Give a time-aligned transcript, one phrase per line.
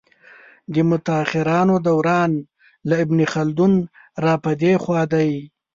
[0.73, 2.31] د متاخرانو دوران
[2.89, 3.73] له ابن خلدون
[4.23, 5.31] را په دې خوا دی.